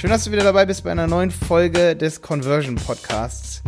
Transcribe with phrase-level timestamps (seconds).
[0.00, 3.62] Schön, dass du wieder dabei bist bei einer neuen Folge des Conversion Podcasts.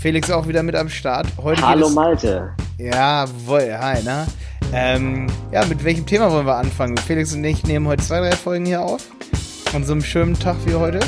[0.00, 1.28] Felix auch wieder mit am Start.
[1.40, 2.50] Heute Hallo Malte.
[2.78, 4.26] Ja, wohl, hi, na?
[4.72, 6.96] Ähm, ja, mit welchem Thema wollen wir anfangen?
[6.96, 9.04] Felix und ich nehmen heute zwei, drei Folgen hier auf.
[9.72, 10.98] An so einem schönen Tag wie heute.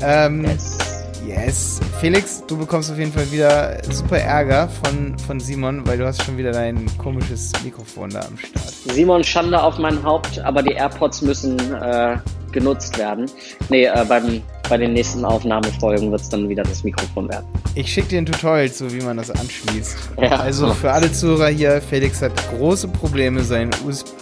[0.00, 0.78] Ähm, yes.
[1.26, 1.80] Yes.
[1.98, 6.22] Felix, du bekommst auf jeden Fall wieder super Ärger von, von Simon, weil du hast
[6.22, 8.72] schon wieder dein komisches Mikrofon da am Start.
[8.94, 12.18] Simon, Schande auf mein Haupt, aber die AirPods müssen äh,
[12.52, 13.26] genutzt werden.
[13.68, 17.46] Nee, äh, beim, bei den nächsten Aufnahmefolgen wird es dann wieder das Mikrofon werden.
[17.74, 19.96] Ich schicke dir ein Tutorial zu, wie man das anschließt.
[20.20, 20.36] Ja.
[20.36, 23.42] Also für alle Zuhörer hier, Felix hat große Probleme.
[23.42, 23.70] Sein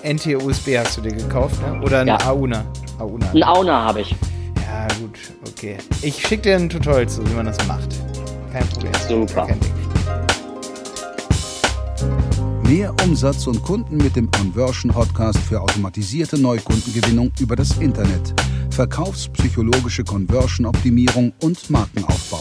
[0.05, 1.81] NT-USB hast du dir gekauft, ne?
[1.83, 2.19] Oder ein ja.
[2.27, 2.65] Auna?
[2.99, 3.31] Auna.
[3.33, 4.15] Ein Auna habe ich.
[4.71, 5.79] Ja, gut, okay.
[6.03, 7.89] Ich schicke dir ein Tutorial zu, wie man das macht.
[8.53, 8.93] Kein Problem.
[9.09, 9.47] Super.
[9.47, 9.80] Kein Ding.
[12.71, 18.33] Mehr Umsatz und Kunden mit dem Conversion Podcast für automatisierte Neukundengewinnung über das Internet,
[18.71, 22.39] verkaufspsychologische Conversion-Optimierung und Markenaufbau.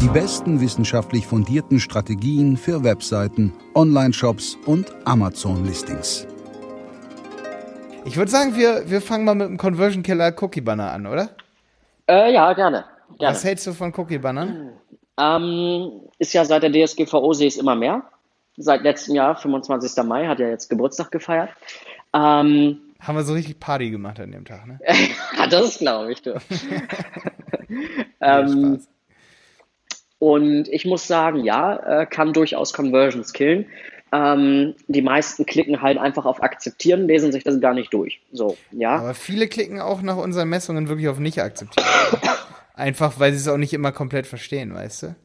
[0.00, 6.28] Die besten wissenschaftlich fundierten Strategien für Webseiten, Online-Shops und Amazon-Listings.
[8.04, 11.30] Ich würde sagen, wir, wir fangen mal mit dem Conversion Killer Cookie Banner an, oder?
[12.08, 12.84] Äh, ja, gerne.
[13.18, 13.34] gerne.
[13.34, 14.70] Was hältst du von Cookie Bannern?
[15.18, 18.04] Ähm, ist ja seit der DSGVO sehe ich es immer mehr
[18.58, 20.04] seit letztem Jahr, 25.
[20.04, 21.50] Mai, hat er jetzt Geburtstag gefeiert.
[22.12, 24.78] Ähm, Haben wir so richtig Party gemacht an dem Tag, ne?
[25.50, 26.34] das glaube ich, du.
[28.20, 28.80] ähm,
[30.18, 33.66] und ich muss sagen, ja, äh, kann durchaus Conversions killen.
[34.10, 38.20] Ähm, die meisten klicken halt einfach auf Akzeptieren, lesen sich das gar nicht durch.
[38.32, 38.96] So, ja.
[38.96, 41.86] Aber viele klicken auch nach unseren Messungen wirklich auf Nicht akzeptieren.
[42.74, 45.16] einfach, weil sie es auch nicht immer komplett verstehen, weißt du?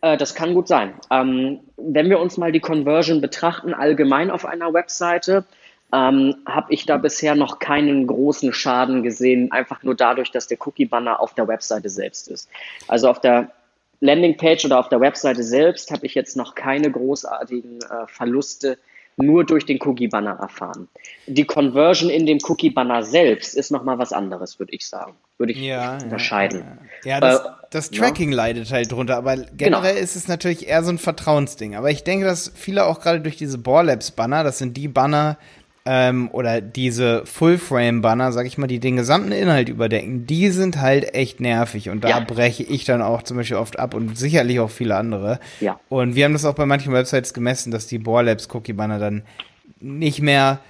[0.00, 0.94] Äh, das kann gut sein.
[1.10, 5.44] Ähm, wenn wir uns mal die Conversion betrachten, allgemein auf einer Webseite,
[5.92, 10.58] ähm, habe ich da bisher noch keinen großen Schaden gesehen, einfach nur dadurch, dass der
[10.60, 12.48] Cookie-Banner auf der Webseite selbst ist.
[12.86, 13.50] Also auf der
[14.00, 18.78] Landingpage oder auf der Webseite selbst habe ich jetzt noch keine großartigen äh, Verluste
[19.20, 20.88] nur durch den Cookie-Banner erfahren.
[21.26, 25.14] Die Conversion in dem Cookie-Banner selbst ist nochmal was anderes, würde ich sagen.
[25.38, 26.64] Würde ich ja, unterscheiden.
[27.04, 27.20] Ja, ja.
[27.20, 28.36] das, äh, das Tracking ja.
[28.36, 30.02] leidet halt drunter, aber generell genau.
[30.02, 31.76] ist es natürlich eher so ein Vertrauensding.
[31.76, 35.38] Aber ich denke, dass viele auch gerade durch diese Borlabs-Banner, das sind die Banner,
[35.86, 41.14] ähm, oder diese Full-Frame-Banner, sag ich mal, die den gesamten Inhalt überdecken, die sind halt
[41.14, 42.20] echt nervig und da ja.
[42.20, 45.40] breche ich dann auch zum Beispiel oft ab und sicherlich auch viele andere.
[45.60, 45.80] Ja.
[45.88, 49.22] Und wir haben das auch bei manchen Websites gemessen, dass die Borlabs Cookie-Banner dann
[49.80, 50.60] nicht mehr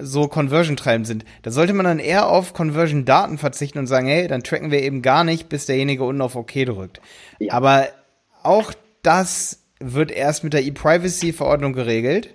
[0.00, 1.24] so Conversion-treibend sind.
[1.42, 5.02] Da sollte man dann eher auf Conversion-Daten verzichten und sagen, hey, dann tracken wir eben
[5.02, 7.00] gar nicht, bis derjenige unten auf OK drückt.
[7.40, 7.54] Ja.
[7.54, 7.88] Aber
[8.42, 8.72] auch
[9.02, 12.34] das wird erst mit der E-Privacy-Verordnung geregelt.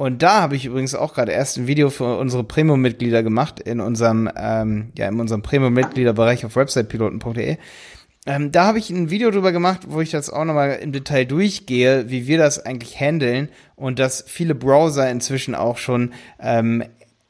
[0.00, 3.80] Und da habe ich übrigens auch gerade erst ein Video für unsere Premium-Mitglieder gemacht in
[3.80, 7.58] unserem, ähm, ja, in unserem Premium-Mitgliederbereich auf websitepiloten.de.
[8.24, 11.26] Ähm, da habe ich ein Video drüber gemacht, wo ich das auch nochmal im Detail
[11.26, 16.82] durchgehe, wie wir das eigentlich handeln und dass viele Browser inzwischen auch schon ähm,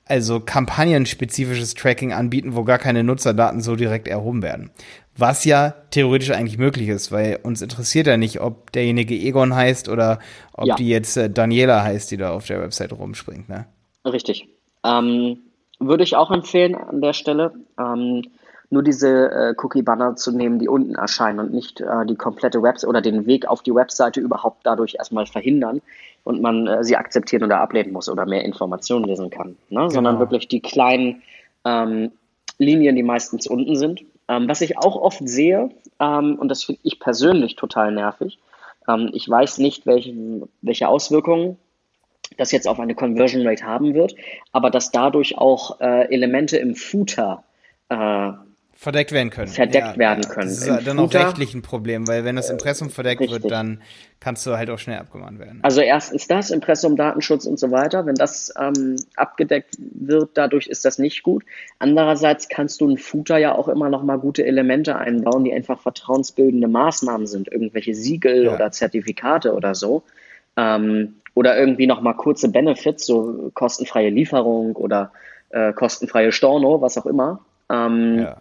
[0.04, 4.70] also kampagnenspezifisches Tracking anbieten, wo gar keine Nutzerdaten so direkt erhoben werden.
[5.16, 9.88] Was ja theoretisch eigentlich möglich ist, weil uns interessiert ja nicht, ob derjenige Egon heißt
[9.88, 10.18] oder
[10.52, 10.74] ob ja.
[10.76, 13.48] die jetzt äh, Daniela heißt, die da auf der Website rumspringt.
[13.48, 13.66] Ne?
[14.04, 14.48] Richtig.
[14.84, 15.38] Ähm,
[15.78, 18.22] würde ich auch empfehlen an der Stelle, ähm,
[18.70, 22.88] nur diese äh, Cookie-Banner zu nehmen, die unten erscheinen und nicht äh, die komplette Website
[22.88, 25.82] oder den Weg auf die Webseite überhaupt dadurch erstmal verhindern
[26.22, 29.56] und man äh, sie akzeptieren oder ablehnen muss oder mehr Informationen lesen kann, ne?
[29.70, 29.88] Genau.
[29.88, 31.22] sondern wirklich die kleinen
[31.64, 32.12] ähm,
[32.58, 36.80] Linien, die meistens unten sind ähm, was ich auch oft sehe, ähm, und das finde
[36.84, 38.38] ich persönlich total nervig,
[38.88, 40.14] ähm, ich weiß nicht, welche,
[40.62, 41.58] welche Auswirkungen
[42.38, 44.14] das jetzt auf eine Conversion Rate haben wird,
[44.52, 47.42] aber dass dadurch auch äh, Elemente im Footer
[47.88, 48.30] äh,
[48.80, 49.48] verdeckt werden können.
[49.48, 50.48] Verdeckt ja, werden können.
[50.48, 53.42] Das ist Im dann Footer, auch rechtlich ein Problem, weil wenn das Impressum verdeckt richtig.
[53.42, 53.82] wird, dann
[54.20, 55.58] kannst du halt auch schnell abgemahnt werden.
[55.60, 58.06] Also erstens das, Impressum, Datenschutz und so weiter.
[58.06, 61.44] Wenn das ähm, abgedeckt wird, dadurch ist das nicht gut.
[61.78, 65.82] Andererseits kannst du in Footer ja auch immer noch mal gute Elemente einbauen, die einfach
[65.82, 68.54] vertrauensbildende Maßnahmen sind, irgendwelche Siegel ja.
[68.54, 70.04] oder Zertifikate oder so.
[70.56, 75.12] Ähm, oder irgendwie noch mal kurze Benefits, so kostenfreie Lieferung oder
[75.50, 77.40] äh, kostenfreie Storno, was auch immer.
[77.68, 78.38] Ähm, ja.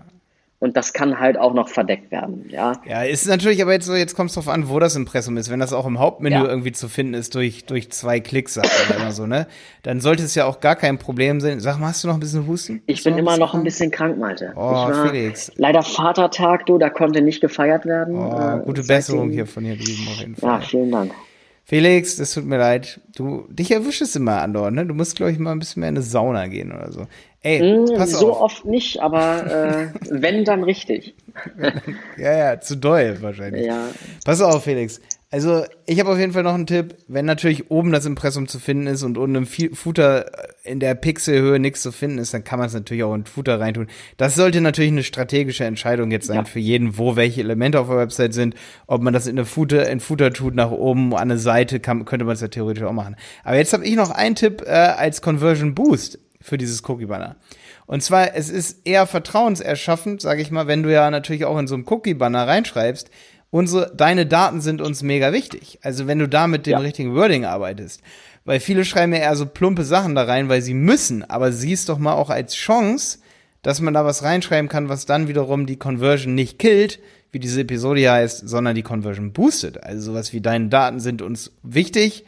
[0.61, 2.73] Und das kann halt auch noch verdeckt werden, ja.
[2.85, 5.49] Ja, ist natürlich aber jetzt so, jetzt kommt es drauf an, wo das Impressum ist.
[5.49, 6.45] Wenn das auch im Hauptmenü ja.
[6.45, 9.47] irgendwie zu finden ist durch, durch zwei Klicks, sagt man immer so, ne?
[9.83, 11.61] Dann sollte es ja auch gar kein Problem sein.
[11.61, 12.83] Sag mal, hast du noch ein bisschen Husten?
[12.87, 14.51] Ich bin immer noch ein bisschen krank, Malte.
[14.57, 15.49] Oh, Felix.
[15.55, 18.17] Leider Vatertag, du, da konnte nicht gefeiert werden.
[18.17, 20.49] Oh, äh, gute Besserung hier von dir drüben auf jeden Fall.
[20.49, 21.13] Ja, vielen Dank.
[21.69, 22.99] Felix, das tut mir leid.
[23.15, 24.87] Du, dich erwischt es immer andauernd, ne?
[24.87, 27.05] Du musst, glaube ich, mal ein bisschen mehr in eine Sauna gehen oder so.
[27.43, 28.41] Ey, mm, pass so auf.
[28.41, 31.13] oft nicht, aber äh, wenn, dann richtig.
[32.17, 33.67] ja, ja, zu doll wahrscheinlich.
[33.67, 33.89] Ja.
[34.25, 34.99] Pass auf, Felix.
[35.31, 36.95] Also, ich habe auf jeden Fall noch einen Tipp.
[37.07, 40.25] Wenn natürlich oben das Impressum zu finden ist und unten im Footer
[40.63, 43.27] in der Pixelhöhe nichts zu finden ist, dann kann man es natürlich auch in den
[43.27, 43.87] Footer reintun.
[44.17, 46.45] Das sollte natürlich eine strategische Entscheidung jetzt sein ja.
[46.45, 48.55] für jeden, wo welche Elemente auf der Website sind.
[48.87, 52.05] Ob man das in eine Footer, in Footer tut, nach oben an eine Seite, kann,
[52.05, 53.15] könnte man es ja theoretisch auch machen.
[53.43, 57.35] Aber jetzt habe ich noch einen Tipp äh, als Conversion Boost für dieses Cookie Banner.
[57.85, 61.67] Und zwar, es ist eher vertrauenserschaffend, sage ich mal, wenn du ja natürlich auch in
[61.67, 63.09] so einem Cookie Banner reinschreibst,
[63.51, 65.79] unsere, deine Daten sind uns mega wichtig.
[65.81, 66.79] Also wenn du da mit dem ja.
[66.79, 68.01] richtigen Wording arbeitest.
[68.45, 71.23] Weil viele schreiben ja eher so plumpe Sachen da rein, weil sie müssen.
[71.23, 73.19] Aber siehst doch mal auch als Chance,
[73.61, 76.99] dass man da was reinschreiben kann, was dann wiederum die Conversion nicht killt,
[77.31, 79.83] wie diese Episode hier heißt, sondern die Conversion boostet.
[79.83, 82.25] Also sowas wie deine Daten sind uns wichtig.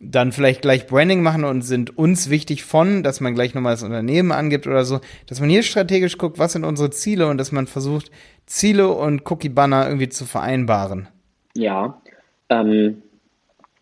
[0.00, 3.82] Dann vielleicht gleich Branding machen und sind uns wichtig von, dass man gleich nochmal das
[3.82, 5.00] Unternehmen angibt oder so.
[5.26, 8.10] Dass man hier strategisch guckt, was sind unsere Ziele und dass man versucht,
[8.46, 11.08] Ziele und Cookie Banner irgendwie zu vereinbaren.
[11.54, 12.00] Ja,
[12.48, 13.02] ähm,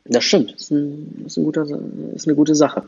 [0.08, 0.54] das stimmt.
[0.54, 1.66] Das ist, ein, ist, ein guter,
[2.14, 2.84] ist, eine gute Sache.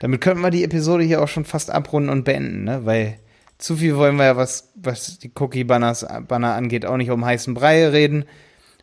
[0.00, 2.80] Damit könnten wir die Episode hier auch schon fast abrunden und beenden, ne?
[2.84, 3.18] Weil
[3.58, 7.24] zu viel wollen wir ja, was, was die Cookie Banners, Banner angeht, auch nicht um
[7.24, 8.24] heißen Brei reden.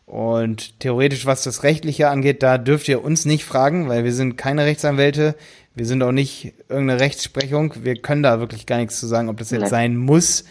[0.08, 4.38] Und theoretisch, was das Rechtliche angeht, da dürft ihr uns nicht fragen, weil wir sind
[4.38, 5.34] keine Rechtsanwälte.
[5.74, 7.74] Wir sind auch nicht irgendeine Rechtsprechung.
[7.82, 10.44] Wir können da wirklich gar nichts zu sagen, ob das jetzt sein muss.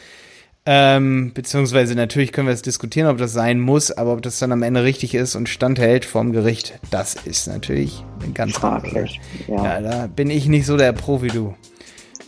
[0.70, 4.52] Ähm, beziehungsweise natürlich können wir es diskutieren, ob das sein muss, aber ob das dann
[4.52, 9.20] am Ende richtig ist und standhält vorm Gericht, das ist natürlich eine ganz fraglich.
[9.48, 9.80] Ja.
[9.80, 9.82] ja.
[9.82, 11.56] da bin ich nicht so der Pro wie du.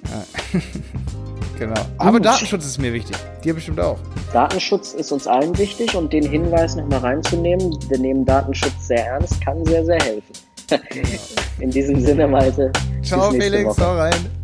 [0.05, 0.59] Ja.
[1.59, 1.81] genau.
[1.97, 3.17] Aber Datenschutz ist mir wichtig.
[3.43, 3.99] Dir bestimmt auch.
[4.33, 9.41] Datenschutz ist uns allen wichtig und den Hinweis nochmal reinzunehmen, wir nehmen Datenschutz sehr ernst,
[9.41, 10.33] kann sehr, sehr helfen.
[10.67, 11.07] Genau.
[11.59, 12.71] In diesem Sinne, Malte.
[13.01, 14.38] Ciao, Felix, hau rein.